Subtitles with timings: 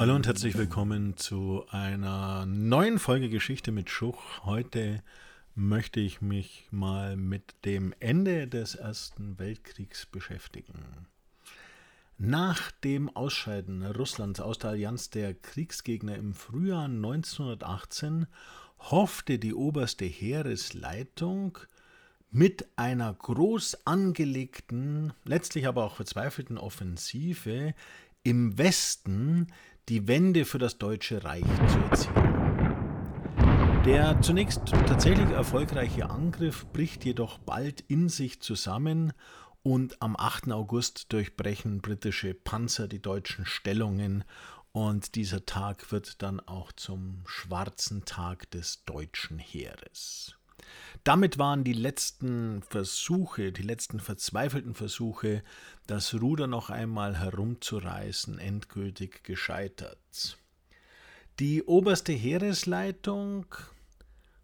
[0.00, 4.46] Hallo und herzlich willkommen zu einer neuen Folge Geschichte mit Schuch.
[4.46, 5.02] Heute
[5.54, 11.06] möchte ich mich mal mit dem Ende des Ersten Weltkriegs beschäftigen.
[12.16, 18.26] Nach dem Ausscheiden Russlands aus der Allianz der Kriegsgegner im Frühjahr 1918
[18.78, 21.58] hoffte die oberste Heeresleitung
[22.30, 27.74] mit einer groß angelegten, letztlich aber auch verzweifelten Offensive
[28.22, 29.48] im Westen
[29.90, 32.30] die Wende für das Deutsche Reich zu erzielen.
[33.84, 39.12] Der zunächst tatsächlich erfolgreiche Angriff bricht jedoch bald in sich zusammen
[39.64, 40.52] und am 8.
[40.52, 44.22] August durchbrechen britische Panzer die deutschen Stellungen
[44.70, 50.39] und dieser Tag wird dann auch zum schwarzen Tag des deutschen Heeres.
[51.04, 55.42] Damit waren die letzten Versuche, die letzten verzweifelten Versuche,
[55.86, 60.38] das Ruder noch einmal herumzureißen, endgültig gescheitert.
[61.38, 63.46] Die oberste Heeresleitung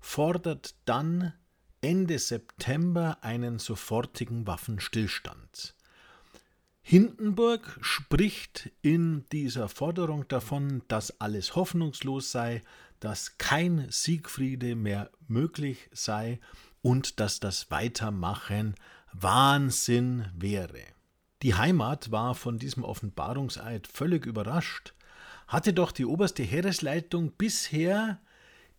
[0.01, 1.35] fordert dann
[1.83, 5.76] Ende September einen sofortigen Waffenstillstand.
[6.89, 12.63] Hindenburg spricht in dieser Forderung davon, dass alles hoffnungslos sei,
[13.01, 16.39] dass kein Siegfriede mehr möglich sei
[16.83, 18.77] und dass das Weitermachen
[19.13, 20.79] Wahnsinn wäre.
[21.43, 24.95] Die Heimat war von diesem Offenbarungseid völlig überrascht,
[25.49, 28.21] hatte doch die oberste Heeresleitung bisher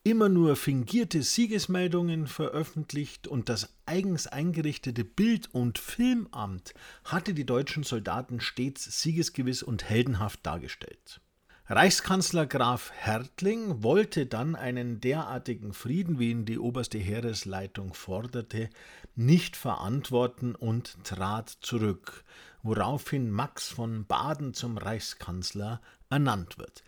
[0.09, 7.83] immer nur fingierte Siegesmeldungen veröffentlicht und das eigens eingerichtete Bild- und Filmamt hatte die deutschen
[7.83, 11.19] Soldaten stets siegesgewiss und heldenhaft dargestellt.
[11.67, 18.69] Reichskanzler Graf Hertling wollte dann einen derartigen Frieden, wie ihn die oberste Heeresleitung forderte,
[19.16, 22.23] nicht verantworten und trat zurück,
[22.63, 26.83] woraufhin Max von Baden zum Reichskanzler ernannt wird.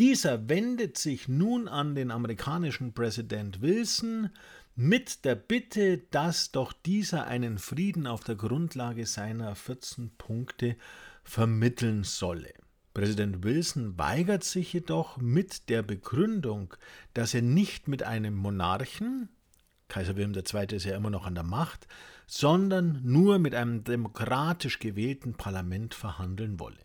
[0.00, 4.30] Dieser wendet sich nun an den amerikanischen Präsident Wilson
[4.74, 10.74] mit der Bitte, dass doch dieser einen Frieden auf der Grundlage seiner 14 Punkte
[11.22, 12.52] vermitteln solle.
[12.92, 16.74] Präsident Wilson weigert sich jedoch mit der Begründung,
[17.12, 19.28] dass er nicht mit einem Monarchen,
[19.86, 20.74] Kaiser Wilhelm II.
[20.74, 21.86] ist ja immer noch an der Macht,
[22.26, 26.82] sondern nur mit einem demokratisch gewählten Parlament verhandeln wolle.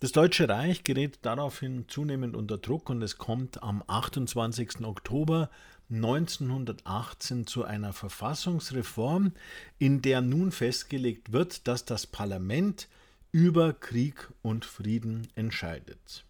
[0.00, 4.84] Das Deutsche Reich gerät daraufhin zunehmend unter Druck und es kommt am 28.
[4.84, 5.50] Oktober
[5.90, 9.32] 1918 zu einer Verfassungsreform,
[9.78, 12.86] in der nun festgelegt wird, dass das Parlament
[13.32, 16.24] über Krieg und Frieden entscheidet.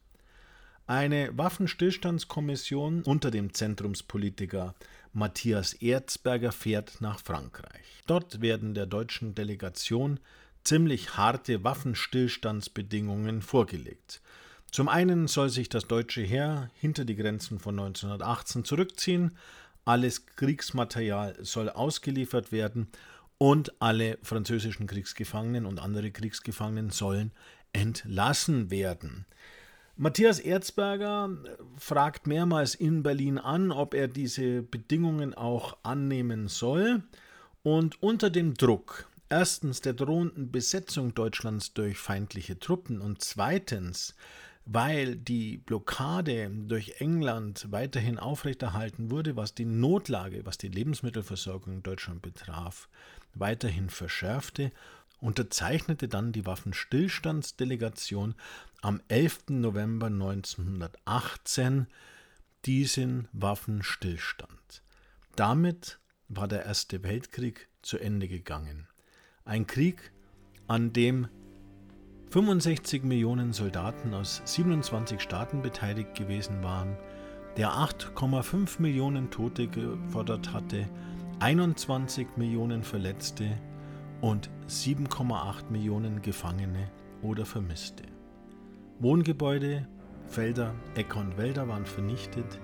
[0.87, 4.75] Eine Waffenstillstandskommission unter dem Zentrumspolitiker
[5.13, 8.03] Matthias Erzberger fährt nach Frankreich.
[8.07, 10.21] Dort werden der deutschen Delegation
[10.65, 14.21] ziemlich harte Waffenstillstandsbedingungen vorgelegt.
[14.71, 19.37] Zum einen soll sich das deutsche Heer hinter die Grenzen von 1918 zurückziehen,
[19.89, 22.89] alles Kriegsmaterial soll ausgeliefert werden
[23.39, 27.33] und alle französischen Kriegsgefangenen und andere Kriegsgefangenen sollen
[27.73, 29.25] entlassen werden.
[29.97, 31.31] Matthias Erzberger
[31.79, 37.03] fragt mehrmals in Berlin an, ob er diese Bedingungen auch annehmen soll.
[37.63, 44.15] Und unter dem Druck erstens der drohenden Besetzung Deutschlands durch feindliche Truppen und zweitens,
[44.65, 51.83] weil die Blockade durch England weiterhin aufrechterhalten wurde, was die Notlage, was die Lebensmittelversorgung in
[51.83, 52.89] Deutschland betraf,
[53.35, 54.71] weiterhin verschärfte,
[55.21, 58.35] unterzeichnete dann die Waffenstillstandsdelegation
[58.83, 59.45] am 11.
[59.49, 61.87] November 1918
[62.67, 64.83] diesen Waffenstillstand.
[65.35, 68.87] Damit war der Erste Weltkrieg zu Ende gegangen.
[69.49, 70.13] Ein Krieg,
[70.67, 71.27] an dem
[72.33, 76.99] 65 Millionen Soldaten aus 27 Staaten beteiligt gewesen waren,
[77.57, 80.87] der 8,5 Millionen Tote gefordert hatte,
[81.39, 83.57] 21 Millionen Verletzte
[84.21, 86.91] und 7,8 Millionen Gefangene
[87.23, 88.03] oder Vermisste.
[88.99, 89.89] Wohngebäude,
[90.27, 92.61] Felder, Äcker und Wälder waren vernichtet,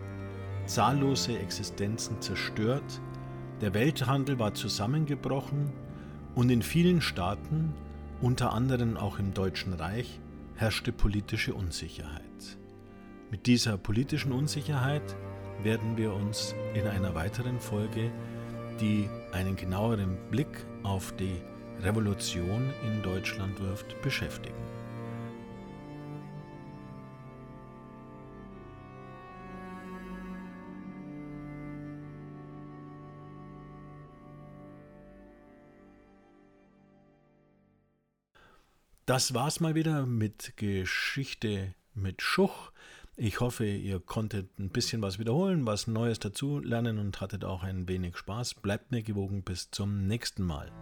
[0.66, 3.00] zahllose Existenzen zerstört,
[3.62, 5.72] der Welthandel war zusammengebrochen
[6.34, 7.72] und in vielen Staaten,
[8.20, 10.20] unter anderem auch im Deutschen Reich,
[10.56, 12.22] herrschte politische Unsicherheit.
[13.30, 15.16] Mit dieser politischen Unsicherheit
[15.62, 18.10] werden wir uns in einer weiteren Folge
[18.80, 21.40] die einen genaueren Blick auf die
[21.82, 24.73] Revolution in Deutschland wirft, beschäftigen.
[39.06, 42.72] Das war's mal wieder mit Geschichte mit Schuch.
[43.16, 47.62] Ich hoffe, ihr konntet ein bisschen was wiederholen, was Neues dazu lernen und hattet auch
[47.62, 48.54] ein wenig Spaß.
[48.54, 50.72] Bleibt mir gewogen bis zum nächsten Mal.